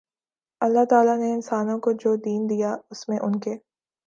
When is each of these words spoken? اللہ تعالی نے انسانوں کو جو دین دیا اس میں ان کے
اللہ 0.61 0.85
تعالی 0.89 1.15
نے 1.17 1.31
انسانوں 1.33 1.77
کو 1.79 1.91
جو 2.01 2.15
دین 2.25 2.49
دیا 2.49 2.75
اس 2.91 3.07
میں 3.09 3.19
ان 3.19 3.39
کے 3.39 3.55